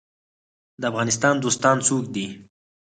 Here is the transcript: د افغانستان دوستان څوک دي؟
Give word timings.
د 0.81 0.83
افغانستان 0.91 1.35
دوستان 1.43 1.77
څوک 1.87 2.03
دي؟ 2.15 2.27